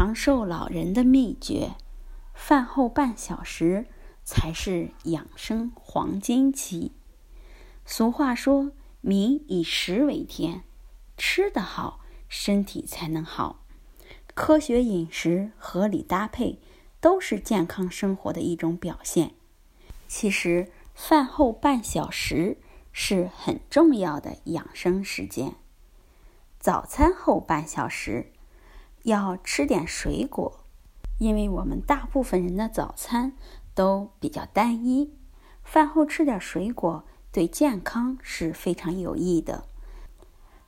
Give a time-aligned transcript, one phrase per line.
[0.00, 1.74] 长寿老人的秘诀：
[2.32, 3.86] 饭后半小时
[4.22, 6.92] 才是养生黄金期。
[7.84, 8.70] 俗话说
[9.02, 10.62] ：“民以食为天”，
[11.18, 11.98] 吃得好，
[12.28, 13.64] 身体才能好。
[14.34, 16.60] 科学饮食、合理搭配，
[17.00, 19.32] 都是健康生活的一种表现。
[20.06, 22.58] 其实，饭后半小时
[22.92, 25.56] 是很重要的养生时间。
[26.60, 28.30] 早餐后半小时。
[29.08, 30.60] 要吃点水果，
[31.18, 33.32] 因为我们大部分人的早餐
[33.74, 35.12] 都比较单一。
[35.64, 39.64] 饭后吃点水果对健康是非常有益的，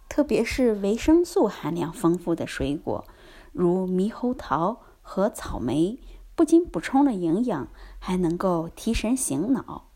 [0.09, 3.05] 特别是维生素含量丰富的水果，
[3.53, 5.99] 如猕猴桃和草莓，
[6.35, 7.69] 不仅补充了营养，
[7.99, 9.88] 还能够提神醒脑。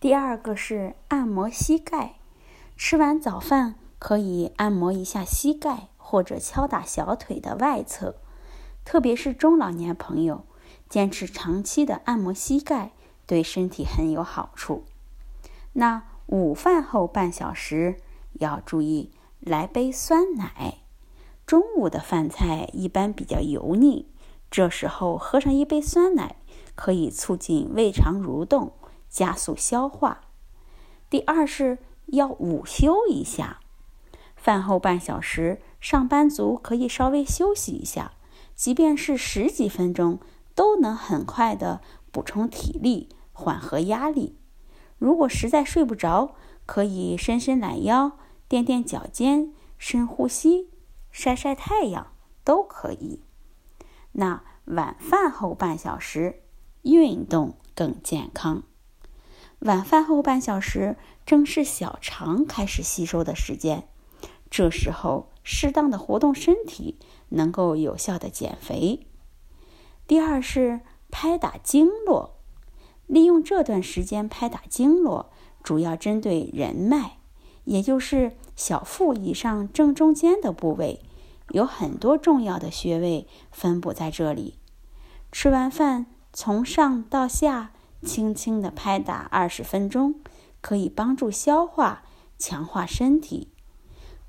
[0.00, 2.16] 第二个是按摩膝盖，
[2.76, 5.88] 吃完早饭可以按摩一下膝盖。
[6.12, 8.16] 或者敲打小腿的外侧，
[8.84, 10.44] 特别是中老年朋友，
[10.86, 12.92] 坚持长期的按摩膝盖，
[13.24, 14.84] 对身体很有好处。
[15.72, 17.96] 那午饭后半小时
[18.32, 19.10] 要注意
[19.40, 20.80] 来杯酸奶。
[21.46, 24.06] 中午的饭菜一般比较油腻，
[24.50, 26.36] 这时候喝上一杯酸奶，
[26.74, 28.74] 可以促进胃肠蠕动，
[29.08, 30.20] 加速消化。
[31.08, 33.60] 第二是要午休一下，
[34.36, 35.62] 饭后半小时。
[35.82, 38.12] 上班族可以稍微休息一下，
[38.54, 40.20] 即便是十几分钟，
[40.54, 41.80] 都能很快的
[42.12, 44.38] 补充体力，缓和压力。
[44.96, 48.12] 如果实在睡不着，可以伸伸懒腰，
[48.46, 50.70] 垫垫脚尖，深呼吸，
[51.10, 52.12] 晒晒太阳，
[52.44, 53.20] 都可以。
[54.12, 56.44] 那晚饭后半小时
[56.82, 58.62] 运动更健康。
[59.58, 63.88] 晚饭后半小时正是小肠开始吸收的时间，
[64.48, 65.31] 这时候。
[65.42, 66.98] 适当的活动身体
[67.30, 69.06] 能够有效的减肥。
[70.06, 72.36] 第二是拍打经络，
[73.06, 75.30] 利用这段时间拍打经络，
[75.62, 77.18] 主要针对人脉，
[77.64, 81.00] 也就是小腹以上正中间的部位，
[81.50, 84.58] 有很多重要的穴位分布在这里。
[85.30, 90.16] 吃完饭从上到下轻轻的拍打二十分钟，
[90.60, 92.02] 可以帮助消化，
[92.38, 93.51] 强化身体。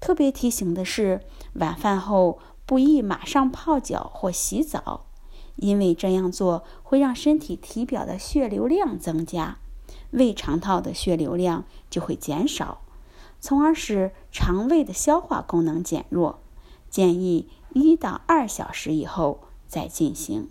[0.03, 1.21] 特别提醒的是，
[1.53, 5.05] 晚饭后不宜马上泡脚或洗澡，
[5.55, 9.59] 因为这样做会让身体体表的血流量增加，
[10.11, 12.81] 胃肠道的血流量就会减少，
[13.39, 16.41] 从而使肠胃的消化功能减弱。
[16.89, 19.39] 建议一到二小时以后
[19.69, 20.49] 再进行，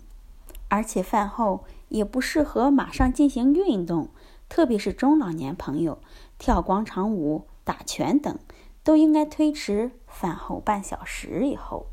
[0.67, 4.09] 而且饭后也不适合马上进行运动，
[4.49, 5.99] 特别是中老年朋友
[6.39, 8.39] 跳广场舞、打拳等。
[8.83, 11.92] 都应该推迟饭后半小时以后。